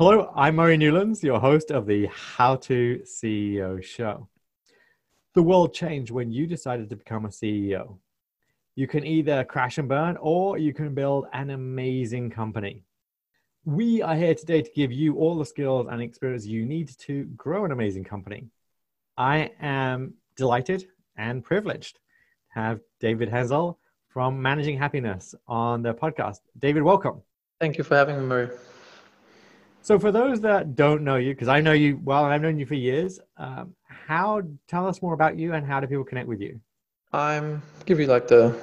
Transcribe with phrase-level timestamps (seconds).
[0.00, 4.30] Hello, I'm Murray Newlands, your host of the How to CEO show.
[5.34, 7.98] The world changed when you decided to become a CEO.
[8.76, 12.82] You can either crash and burn or you can build an amazing company.
[13.66, 17.24] We are here today to give you all the skills and experience you need to
[17.36, 18.46] grow an amazing company.
[19.18, 20.86] I am delighted
[21.18, 22.00] and privileged to
[22.54, 23.76] have David Henzel
[24.08, 26.38] from Managing Happiness on the podcast.
[26.58, 27.20] David, welcome.
[27.60, 28.48] Thank you for having me, Murray.
[29.90, 32.60] So, for those that don't know you, because I know you well and I've known
[32.60, 36.28] you for years, um, how tell us more about you and how do people connect
[36.28, 36.60] with you?
[37.12, 38.56] I'm give you like the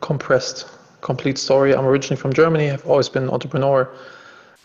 [0.00, 0.66] compressed,
[1.02, 1.74] complete story.
[1.76, 2.70] I'm originally from Germany.
[2.70, 3.94] I've always been an entrepreneur.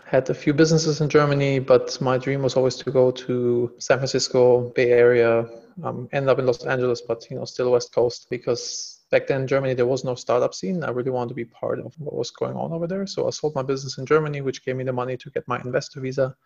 [0.06, 3.98] Had a few businesses in Germany, but my dream was always to go to San
[3.98, 5.46] Francisco, Bay Area.
[5.84, 9.42] Um, end up in Los Angeles, but you know, still West Coast because back then
[9.42, 10.82] in Germany there was no startup scene.
[10.82, 13.06] I really wanted to be part of what was going on over there.
[13.06, 15.60] So I sold my business in Germany, which gave me the money to get my
[15.60, 16.36] investor visa.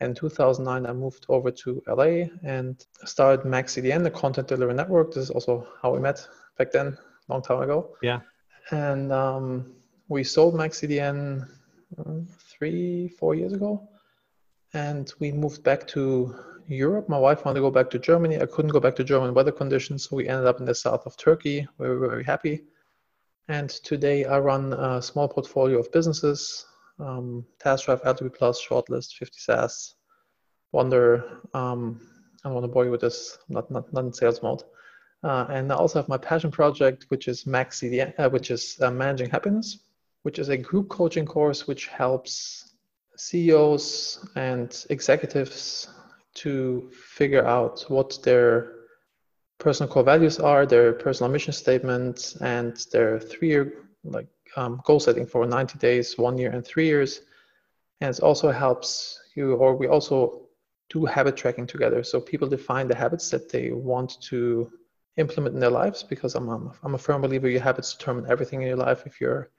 [0.00, 5.14] In 2009, I moved over to LA and started MaxCDN, the content delivery network.
[5.14, 6.26] This is also how we met
[6.58, 6.98] back then,
[7.28, 7.96] long time ago.
[8.02, 8.20] Yeah.
[8.70, 9.72] And um,
[10.08, 11.48] we sold MaxCDN
[11.98, 13.88] uh, three, four years ago.
[14.72, 16.34] And we moved back to
[16.68, 17.08] Europe.
[17.08, 18.40] My wife wanted to go back to Germany.
[18.40, 21.06] I couldn't go back to German weather conditions, so we ended up in the south
[21.06, 22.64] of Turkey, we were very happy.
[23.48, 26.64] And today I run a small portfolio of businesses,
[26.98, 29.94] um, TaskDrive, LTV Plus, Shortlist, 50 SaaS,
[30.72, 31.40] Wonder.
[31.52, 32.00] Um,
[32.44, 34.62] I don't want to bore you with this, not, not, not in sales mode.
[35.22, 38.90] Uh, and I also have my passion project, which is MaxCDN, uh, which is uh,
[38.90, 39.78] Managing Happiness,
[40.22, 42.74] which is a group coaching course which helps
[43.16, 45.88] CEOs and executives
[46.34, 48.72] to figure out what their
[49.58, 55.26] personal core values are, their personal mission statements, and their three-year like um, goal setting
[55.26, 57.22] for 90 days, one year, and three years.
[58.00, 60.48] And it also helps you, or we also
[60.90, 62.02] do habit tracking together.
[62.02, 64.70] So people define the habits that they want to
[65.16, 68.62] implement in their lives because I'm, I'm, I'm a firm believer your habits determine everything
[68.62, 69.04] in your life.
[69.06, 69.50] If you're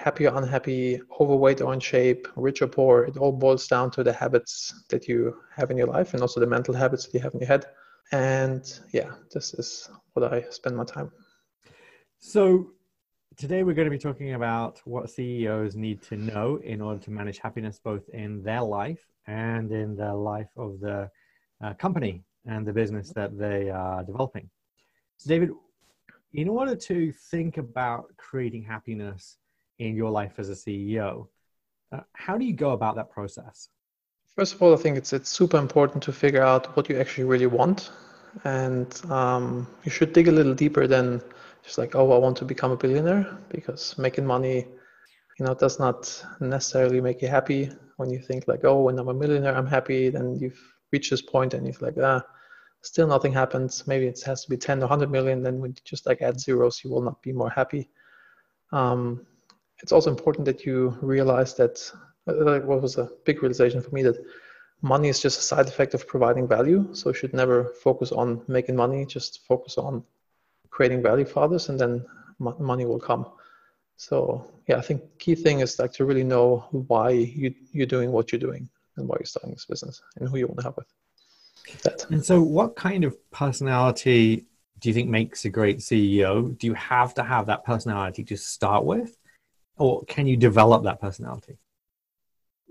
[0.00, 4.02] happy or unhappy, overweight or in shape, rich or poor, it all boils down to
[4.02, 7.20] the habits that you have in your life and also the mental habits that you
[7.20, 7.66] have in your head.
[8.10, 8.62] And
[8.94, 11.12] yeah, this is what I spend my time.
[12.18, 12.70] So
[13.36, 17.10] today we're going to be talking about what CEOs need to know in order to
[17.10, 21.10] manage happiness both in their life and in the life of the
[21.62, 24.48] uh, company and the business that they are developing.
[25.18, 25.50] So David,
[26.32, 29.36] in order to think about creating happiness
[29.80, 31.26] in your life as a CEO.
[31.92, 33.68] Uh, how do you go about that process?
[34.36, 37.24] First of all, I think it's it's super important to figure out what you actually
[37.24, 37.90] really want,
[38.44, 41.20] and um, you should dig a little deeper than
[41.64, 44.66] just like, oh, I want to become a billionaire, because making money,
[45.38, 47.70] you know, does not necessarily make you happy.
[47.96, 50.60] When you think like, oh, when I'm a millionaire, I'm happy, then you've
[50.92, 52.22] reached this point, and you're like, ah,
[52.82, 53.86] still nothing happens.
[53.86, 55.42] Maybe it has to be 10 or 100 million.
[55.42, 57.90] Then when you just like add zeros, you will not be more happy.
[58.72, 59.26] Um,
[59.82, 61.90] it's also important that you realize that
[62.26, 64.16] uh, what was a big realization for me that
[64.82, 66.88] money is just a side effect of providing value.
[66.92, 70.04] So you should never focus on making money, just focus on
[70.70, 72.04] creating value for others and then
[72.38, 73.26] money will come.
[73.96, 78.12] So yeah, I think key thing is like to really know why you, you're doing
[78.12, 80.76] what you're doing and why you're starting this business and who you want to help
[80.76, 80.86] with.
[81.82, 82.06] That.
[82.10, 84.46] And so what kind of personality
[84.78, 86.56] do you think makes a great CEO?
[86.56, 89.16] Do you have to have that personality to start with?
[89.80, 91.56] Or can you develop that personality?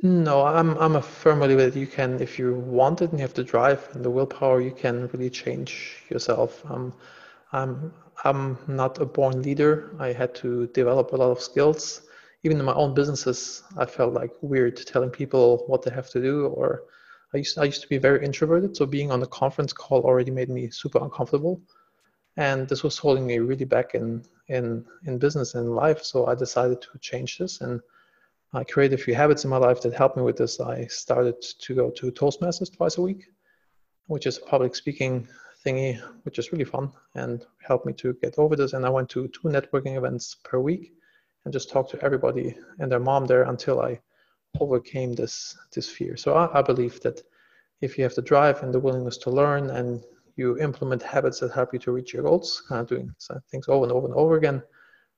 [0.02, 3.24] No, I'm I'm a firm believer that you can, if you want it and you
[3.24, 6.64] have the drive and the willpower, you can really change yourself.
[6.70, 6.94] Um,
[7.52, 7.92] I'm
[8.24, 9.96] I'm not a born leader.
[10.00, 12.04] I had to develop a lot of skills.
[12.44, 16.22] Even in my own businesses, I felt like weird telling people what they have to
[16.22, 16.46] do.
[16.48, 16.84] Or
[17.34, 20.32] I used I used to be very introverted, so being on a conference call already
[20.32, 21.62] made me super uncomfortable
[22.40, 26.02] and this was holding me really back in in in business and life.
[26.04, 27.62] So i decided to change this.
[27.62, 27.82] And
[28.60, 31.38] i created a few habits in my life that helped me with this i started
[31.66, 33.22] to go to toastmasters twice a week
[34.14, 35.14] which is a public speaking
[35.64, 35.92] thingy
[36.26, 36.86] which is really fun
[37.22, 38.74] and helped me to get over this.
[38.74, 40.84] And i went to two networking events per week
[41.44, 42.48] and just talked to everybody
[42.80, 43.92] and their mom there until i
[44.60, 46.14] overcame this this fear.
[46.24, 47.18] So I, I believe that
[47.86, 50.04] if you have the drive and the willingness to learn and
[50.40, 53.14] you implement habits that help you to reach your goals, kind of doing
[53.52, 54.64] things over and over and over again,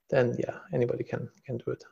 [0.10, 1.84] then yeah, anybody can can do it.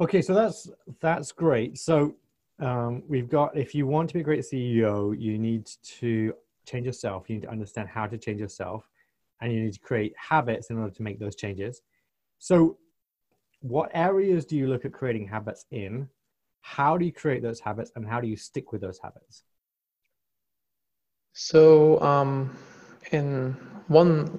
[0.00, 0.70] Okay, so that's
[1.00, 1.78] that's great.
[1.78, 2.16] So
[2.60, 5.70] um, we've got if you want to be a great CEO, you need
[6.00, 6.34] to
[6.66, 7.28] change yourself.
[7.28, 8.88] You need to understand how to change yourself,
[9.40, 11.82] and you need to create habits in order to make those changes.
[12.38, 12.76] So,
[13.60, 16.08] what areas do you look at creating habits in?
[16.66, 19.42] how do you create those habits and how do you stick with those habits?
[21.34, 22.56] So, um,
[23.10, 23.56] in
[23.88, 24.38] one,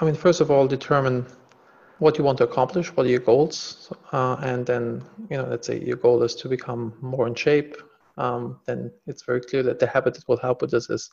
[0.00, 1.26] I mean, first of all, determine
[2.00, 5.66] what you want to accomplish, what are your goals, uh, and then, you know, let's
[5.66, 7.76] say your goal is to become more in shape.
[8.18, 11.10] Um, then it's very clear that the habit that will help with this is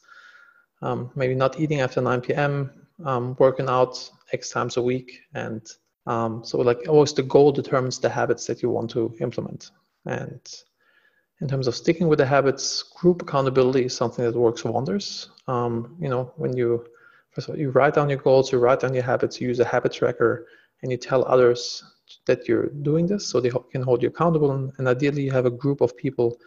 [0.81, 2.69] um, maybe not eating after 9 p.m.,
[3.05, 5.65] um, working out X times a week, and
[6.07, 9.71] um, so like always the goal determines the habits that you want to implement.
[10.05, 10.41] And
[11.41, 15.29] in terms of sticking with the habits, group accountability is something that works wonders.
[15.47, 16.85] Um, you know, when you
[17.31, 19.59] first of all you write down your goals, you write down your habits, you use
[19.59, 20.47] a habit tracker,
[20.81, 21.83] and you tell others
[22.25, 24.51] that you're doing this, so they can hold you accountable.
[24.51, 26.37] And, and ideally, you have a group of people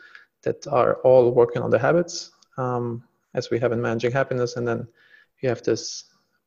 [0.42, 3.04] that are all working on the habits, um,
[3.34, 4.86] as we have in managing happiness, and then
[5.40, 6.04] you have this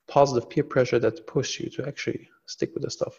[0.07, 3.15] positive peer pressure that pushes you to actually stick with the stuff.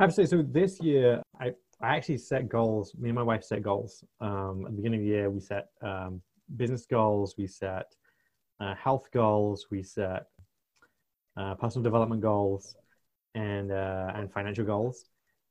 [0.00, 0.38] Absolutely.
[0.38, 2.94] So this year, I I actually set goals.
[2.96, 4.04] Me and my wife set goals.
[4.20, 6.22] Um, at the beginning of the year, we set um,
[6.56, 7.94] business goals, we set
[8.60, 10.26] uh, health goals, we set
[11.36, 12.76] uh, personal development goals,
[13.34, 15.06] and uh, and financial goals.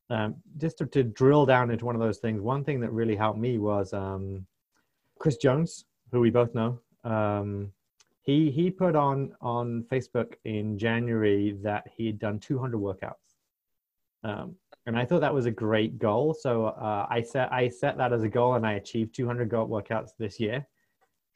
[0.10, 3.16] Um, just to, to, drill down into one of those things, one thing that really
[3.16, 4.46] helped me was um,
[5.20, 6.80] Chris Jones, who we both know.
[7.06, 7.72] Um,
[8.22, 13.31] he he put on on Facebook in January that he had done 200 workouts.
[14.24, 16.34] Um, and I thought that was a great goal.
[16.34, 19.68] So uh, I set I set that as a goal, and I achieved 200 goal
[19.68, 20.68] workouts this year.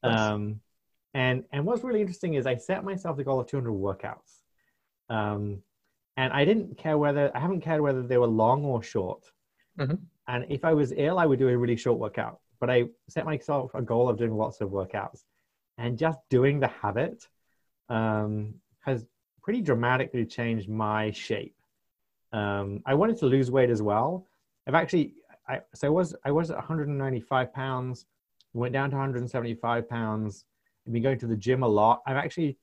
[0.04, 0.62] Um,
[1.14, 4.42] and and what's really interesting is I set myself the goal of 200 workouts,
[5.10, 5.62] um,
[6.18, 9.24] and I didn't care whether I haven't cared whether they were long or short.
[9.80, 9.96] Mm-hmm.
[10.28, 12.40] And if I was ill, I would do a really short workout.
[12.60, 15.24] But I set myself a goal of doing lots of workouts,
[15.78, 17.28] and just doing the habit
[17.90, 19.06] um, has
[19.44, 21.56] pretty dramatically changed my shape.
[22.33, 24.27] Um, I wanted to lose weight as well.
[24.68, 25.13] I've actually,
[25.48, 28.06] I, so I was, I was at 195 pounds,
[28.54, 30.45] went down to 175 pounds.
[30.86, 32.01] I've been going to the gym a lot.
[32.06, 32.57] I've actually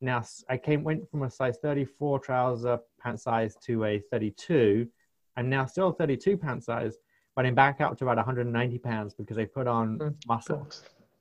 [0.00, 4.88] now, I came, went from a size 34 trouser pant size to a 32.
[5.36, 6.96] I'm now still 32 pant size,
[7.34, 10.66] but I'm back up to about 190 pounds because I put on mm, muscle.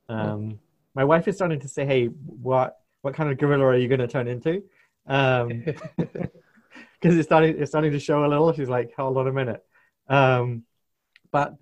[0.10, 0.60] Um,
[0.94, 4.00] my wife is starting to say, "Hey, what what kind of gorilla are you going
[4.00, 4.64] to turn into?"
[5.08, 5.66] Um,
[7.06, 8.52] because it's starting it's starting to show a little.
[8.52, 9.64] She's like, hold on a minute.
[10.10, 10.64] Um,
[11.32, 11.54] but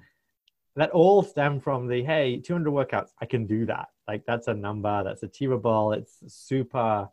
[0.78, 3.10] that all stem from the hey, 200 workouts.
[3.22, 3.90] I can do that.
[4.08, 5.92] Like that's a number that's achievable.
[5.92, 7.10] It's super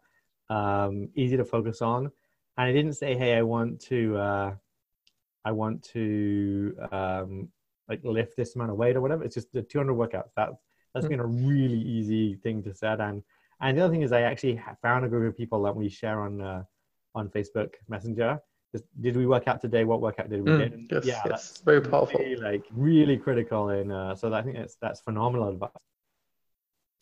[0.49, 2.05] um, easy to focus on.
[2.57, 4.55] And I didn't say, hey, I want to, uh,
[5.45, 7.49] I want to um,
[7.89, 9.25] like lift this amount of weight or whatever.
[9.25, 10.31] It's just the 200 workouts.
[10.37, 10.51] That
[10.95, 11.11] that's hmm.
[11.11, 13.01] been a really easy thing to set.
[13.01, 13.25] And
[13.61, 16.21] and the other thing is, I actually found a group of people that we share
[16.21, 16.41] on.
[16.41, 16.63] Uh,
[17.15, 18.41] on Facebook Messenger.
[18.73, 19.85] Just, did we work out today?
[19.85, 21.05] What workout did we mm, get?
[21.05, 21.29] Yes, yeah, yes.
[21.29, 22.21] that's very powerful.
[22.21, 25.71] Really, like really critical, and uh, so I think that's that's phenomenal advice.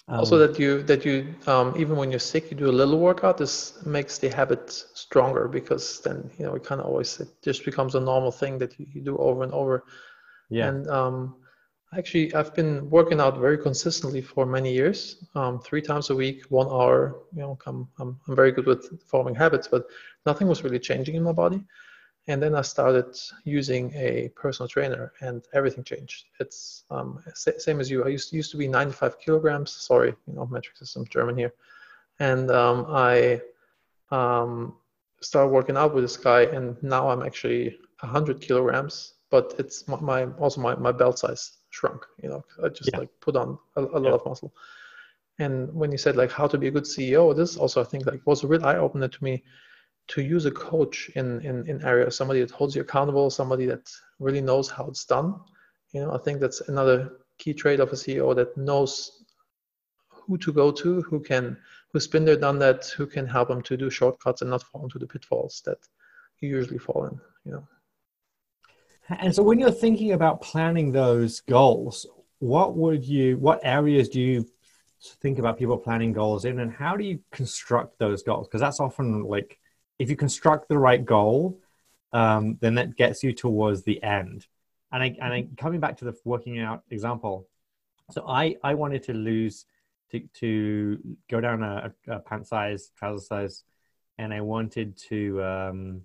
[0.09, 2.99] Um, also, that you that you um, even when you're sick, you do a little
[2.99, 3.37] workout.
[3.37, 7.67] This makes the habit stronger because then you know it kind of always it just
[7.67, 9.85] becomes a normal thing that you, you do over and over.
[10.49, 10.69] Yeah.
[10.69, 11.35] And um,
[11.97, 16.45] Actually, I've been working out very consistently for many years, um, three times a week,
[16.51, 17.21] one hour.
[17.33, 19.87] You know, I'm, I'm, I'm very good with forming habits, but
[20.27, 21.65] nothing was really changing in my body.
[22.27, 26.27] And then I started using a personal trainer, and everything changed.
[26.41, 28.05] It's um, same as you.
[28.05, 29.71] I used to, used to be 95 kilograms.
[29.71, 31.55] Sorry, you know, metric system German here,
[32.19, 33.41] and um, I
[34.11, 34.75] um,
[35.23, 39.15] started working out with this guy, and now I'm actually 100 kilograms.
[39.31, 42.05] But it's my, my also my, my belt size shrunk.
[42.23, 43.01] You know, I just yeah.
[43.01, 44.11] like put on a, a lot yeah.
[44.13, 44.53] of muscle.
[45.39, 48.07] And when you said like how to be a good CEO, this also I think
[48.07, 49.45] like was a real eye opener to me
[50.09, 53.91] to use a coach in in in areas, somebody that holds you accountable, somebody that
[54.19, 55.41] really knows how it's done.
[55.93, 59.25] You know, I think that's another key trait of a CEO that knows
[60.09, 61.57] who to go to, who can
[61.93, 64.83] who's been there, done that, who can help them to do shortcuts and not fall
[64.83, 65.79] into the pitfalls that
[66.41, 67.21] you usually fall in.
[67.45, 67.69] You know.
[69.09, 72.07] And so when you're thinking about planning those goals,
[72.41, 74.47] what would you what areas do you
[75.23, 78.47] think about people planning goals in and how do you construct those goals?
[78.47, 79.59] Because that's often like
[79.99, 81.59] if you construct the right goal,
[82.13, 84.47] um, then that gets you towards the end.
[84.93, 87.49] And I and I coming back to the working out example.
[88.11, 89.65] So I I wanted to lose
[90.11, 93.65] to to go down a, a pant size, trouser size,
[94.19, 96.03] and I wanted to um,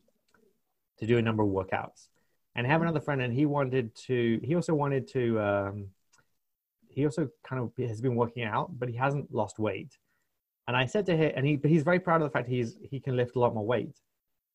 [1.00, 2.07] to do a number of workouts
[2.55, 4.39] and have another friend, and he wanted to.
[4.43, 5.39] He also wanted to.
[5.39, 5.88] Um,
[6.88, 9.98] he also kind of has been working out, but he hasn't lost weight.
[10.67, 12.77] And I said to him, and he, but he's very proud of the fact he's
[12.81, 14.00] he can lift a lot more weight.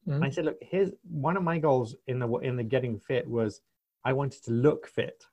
[0.07, 0.13] Mm-hmm.
[0.13, 3.27] And I said, look, here's one of my goals in the in the getting fit
[3.29, 3.61] was
[4.05, 5.25] I wanted to look fit.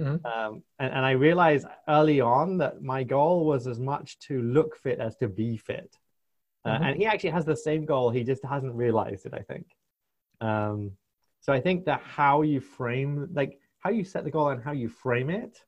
[0.00, 0.24] Mhm.
[0.26, 4.76] Um, and, and I realized early on that my goal was as much to look
[4.76, 5.96] fit as to be fit.
[6.64, 6.82] Uh, Mhm.
[6.82, 8.10] And he actually has the same goal.
[8.10, 9.66] He just hasn't realized it, I think.
[10.40, 10.96] Um,
[11.44, 14.72] so I think that how you frame, like how you set the goal and how
[14.72, 15.58] you frame it,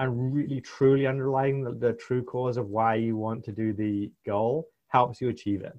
[0.00, 4.10] and really truly underlying the, the true cause of why you want to do the
[4.26, 5.78] goal helps you achieve it.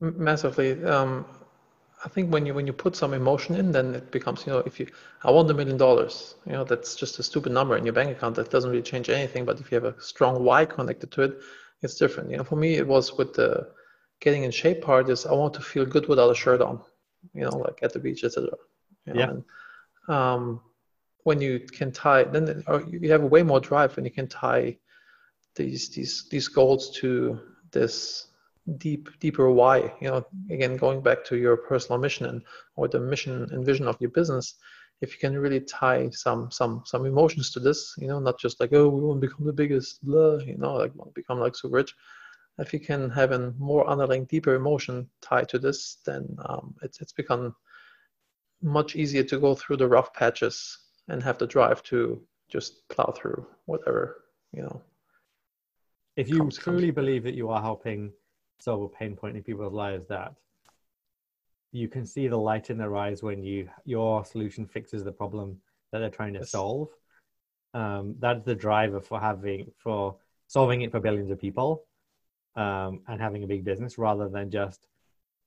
[0.00, 0.84] Massively.
[0.84, 1.26] Um,
[2.04, 4.60] I think when you when you put some emotion in, then it becomes you know
[4.60, 4.86] if you
[5.24, 8.16] I want a million dollars, you know that's just a stupid number in your bank
[8.16, 9.44] account that doesn't really change anything.
[9.44, 11.40] But if you have a strong why connected to it,
[11.82, 12.30] it's different.
[12.30, 13.72] You know, for me it was with the
[14.20, 16.80] getting in shape part is I want to feel good without a shirt on,
[17.34, 18.48] you know, like at the beach, etc.
[19.06, 19.30] You know, Yeah.
[19.30, 19.44] And,
[20.08, 20.60] um,
[21.24, 24.78] when you can tie, then it- you have way more drive when you can tie
[25.56, 27.38] these these these goals to
[27.72, 28.28] this
[28.76, 32.42] deep deeper why you know again going back to your personal mission and
[32.76, 34.54] or the mission and vision of your business
[35.00, 38.60] if you can really tie some some some emotions to this you know not just
[38.60, 41.40] like oh we want to become the biggest blah you know like want to become
[41.40, 41.94] like super rich
[42.58, 47.00] if you can have a more underlying deeper emotion tied to this then um, it's
[47.00, 47.54] it's become
[48.62, 53.12] much easier to go through the rough patches and have the drive to just plow
[53.16, 54.82] through whatever you know
[56.16, 56.94] If you Comes- comes truly it.
[56.94, 58.12] believe that you are helping
[58.58, 60.34] solve a pain point in people's lives, that
[61.70, 65.60] you can see the light in their eyes when you your solution fixes the problem
[65.92, 66.50] that they're trying to Yes.
[66.50, 66.88] solve.
[67.74, 70.16] Um, that's the driver for having for
[70.48, 71.84] solving it for billions of people
[72.58, 74.86] um, and having a big business rather than just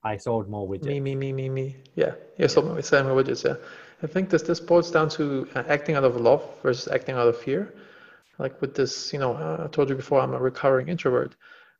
[0.03, 0.85] I sold more widgets.
[0.85, 1.75] Me, me, me, me, me.
[1.95, 2.47] Yeah, yeah.
[2.47, 3.43] So selling my widgets.
[3.45, 3.57] Yeah,
[4.01, 7.27] I think this this boils down to uh, acting out of love versus acting out
[7.27, 7.73] of fear.
[8.39, 11.35] Like with this, you know, uh, I told you before, I'm a recovering introvert,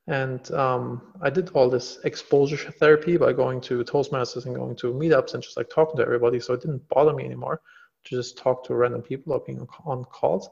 [0.07, 4.93] and um, I did all this exposure therapy by going to Toastmasters and going to
[4.93, 6.39] meetups and just like talking to everybody.
[6.39, 7.61] So it didn't bother me anymore
[8.03, 10.49] to just talk to random people or being on calls.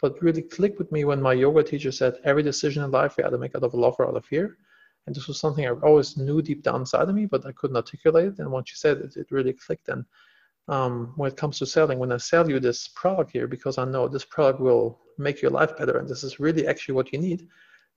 [0.00, 3.22] But really clicked with me when my yoga teacher said every decision in life we
[3.22, 4.58] you either make out of love or out of fear.
[5.06, 7.76] And this was something I always knew deep down inside of me, but I couldn't
[7.76, 8.38] articulate it.
[8.38, 9.88] And once she said it, it really clicked.
[9.88, 10.04] And
[10.68, 13.84] um, when it comes to selling, when I sell you this product here, because I
[13.84, 17.18] know this product will make your life better, and this is really actually what you
[17.18, 17.48] need,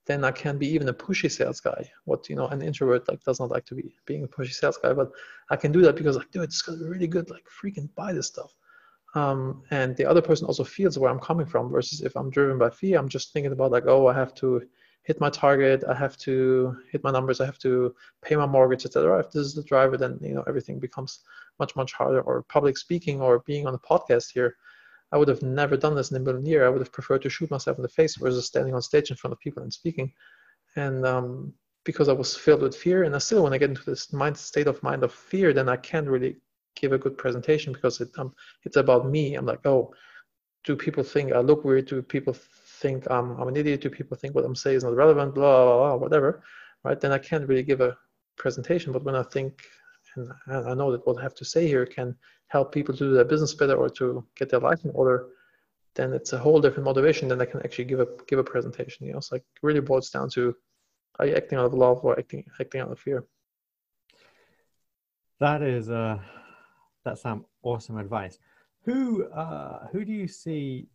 [0.06, 1.90] then I can be even a pushy sales guy.
[2.06, 4.78] What you know, an introvert like does not like to be being a pushy sales
[4.82, 5.12] guy, but
[5.50, 7.30] I can do that because like, dude, it's gonna be really good.
[7.30, 8.54] Like, freaking buy this stuff.
[9.16, 11.72] Um, and the other person also feels where I'm coming from.
[11.72, 14.62] Versus if I'm driven by fear, I'm just thinking about like, oh, I have to
[15.04, 18.86] hit my target, I have to hit my numbers, I have to pay my mortgage,
[18.86, 19.20] etc.
[19.20, 21.20] If this is the driver, then you know everything becomes
[21.60, 22.22] much much harder.
[22.22, 24.58] Or public speaking, or being on a podcast here,
[25.12, 26.66] I would have never done this in a million years.
[26.66, 29.18] I would have preferred to shoot myself in the face versus standing on stage in
[29.18, 30.14] front of people and speaking.
[30.76, 33.84] And um, because I was filled with fear, and I still, when I get into
[33.84, 36.38] this mind state of mind of fear, then I can't really
[36.80, 38.34] give a good presentation because it, um,
[38.64, 39.36] it's about me.
[39.36, 39.94] I'm like, oh,
[40.64, 41.88] do people think I look weird?
[41.88, 42.36] Do people
[42.82, 43.82] think I'm, an idiot?
[43.82, 45.36] Do people think what I'm saying is not relevant?
[45.36, 46.44] Blah, blah, blah, whatever.
[46.84, 47.00] Right?
[47.00, 47.98] Then I can't really give a
[48.38, 48.92] presentation.
[48.92, 49.64] But when I think
[50.16, 50.32] and
[50.68, 52.16] I know that what I have to say here can
[52.48, 55.28] help people to do their business better or to get their life in order,
[55.96, 57.28] then it's a whole different motivation.
[57.28, 59.06] Then I can actually give a give a presentation.
[59.06, 60.56] You know, it's like really boils down to
[61.20, 63.26] are you acting out of love or acting acting out of fear?
[65.40, 66.20] That is uh
[67.04, 68.40] that's some awesome advice.
[68.86, 70.88] Who uh who do you see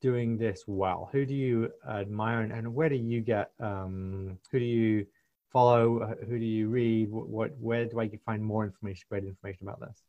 [0.00, 1.08] doing this well?
[1.12, 5.06] Who do you admire and, and where do you get um who do you
[5.52, 6.00] follow?
[6.00, 7.10] Uh, Who do you read?
[7.10, 10.02] What, what where do I find more information, great information about this?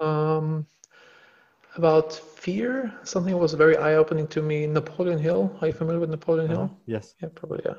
[0.00, 0.66] Um,
[1.76, 4.66] about fear, something was very eye-opening to me.
[4.66, 5.56] Napoleon Hill.
[5.60, 6.78] Are you familiar with Napoleon Uh, Hill?
[6.86, 7.14] yes.
[7.22, 7.74] Yeah, probably, yeah.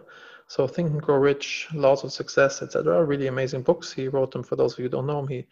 [0.47, 3.03] So Think and Grow Rich, Laws of Success, etc.
[3.03, 3.91] Really amazing books.
[3.91, 5.27] He wrote them for those of you who don't know him.
[5.27, 5.45] He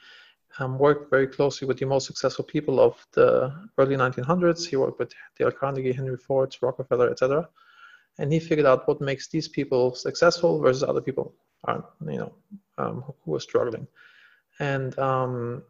[0.60, 4.68] um, worked very closely with the most successful people of the early 1900s.
[4.68, 7.48] He worked with Dale Carnegie, Henry Ford, Rockefeller, etc.
[8.20, 12.34] And he figured out what makes these people successful versus other people aren't, you know,
[12.78, 13.88] um, who are struggling.
[14.60, 15.64] And um,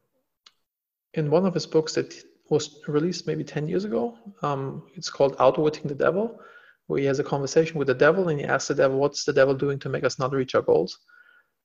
[1.13, 2.13] in one of his books that
[2.49, 6.39] was released maybe 10 years ago, um, it's called Outwitting the Devil
[6.91, 9.31] where he has a conversation with the devil and he asks the devil, "What's the
[9.31, 10.99] devil doing to make us not reach our goals?"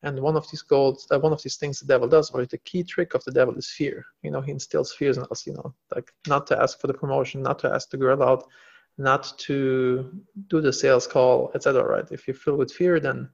[0.06, 2.58] And one of these goals, uh, one of these things the devil does, or the
[2.58, 4.06] key trick of the devil is fear.
[4.22, 5.44] You know, he instills fears in us.
[5.48, 8.44] You know, like not to ask for the promotion, not to ask the girl out,
[8.98, 11.82] not to do the sales call, etc.
[11.82, 12.06] Right?
[12.12, 13.28] If you're filled with fear, then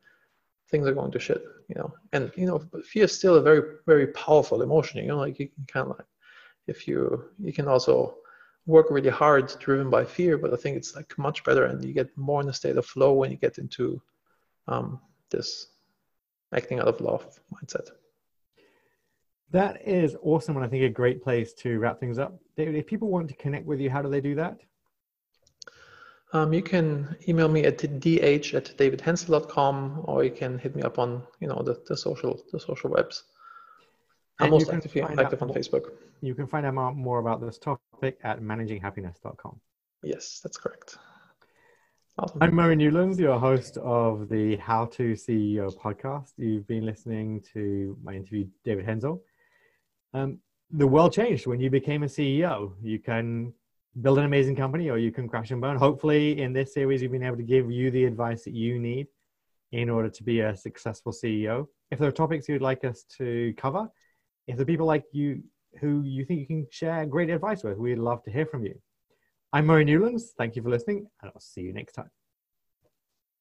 [0.71, 1.45] things are going to shit.
[1.69, 5.03] You know, and you know, fear is still a very, very powerful emotion.
[5.03, 6.07] You know, like you can kind of like,
[6.69, 8.15] if you, you can also
[8.65, 11.93] work really hard driven by fear but i think it's like much better and you
[11.93, 14.01] get more in a state of flow when you get into
[14.69, 15.01] um,
[15.33, 15.72] this
[16.53, 17.23] acting out of love
[17.55, 17.89] mindset
[19.51, 22.33] That is awesome, and I think a great place to wrap things up.
[22.57, 24.57] David, if people want to connect with you, how do they do that?
[26.33, 30.99] Um, you can email me at dh at davidhenzel.com, or you can hit me up
[30.99, 33.25] on you know the, the social the social webs.
[34.41, 35.85] I'm And most active, active on more- Facebook.
[36.23, 39.61] You can find out more- more about this topic at managinghappiness.com.
[40.03, 40.97] Yes, that's correct.
[42.19, 42.43] Awesome.
[42.43, 46.33] I'm Murray Newlands, your host of the How to CEO podcast.
[46.37, 49.23] You've been listening to my interview, David Henzel.
[50.13, 50.39] Um,
[50.71, 52.75] the world changed when you became a CEO.
[52.83, 53.55] You can
[54.03, 55.79] build an amazing company or you can crash and burn.
[55.79, 59.07] Hopefully, in this series, we've been able to give you the advice that you need
[59.73, 61.67] in order to be a successful CEO.
[61.91, 63.89] If there are topics you'd like us to cover,
[64.47, 65.43] if there are people like you
[65.81, 68.79] who you think you can share great advice with, we'd love to hear from you.
[69.55, 70.33] I'm Murray Newlands.
[70.39, 72.11] Thank you for listening, and I'll see you next time.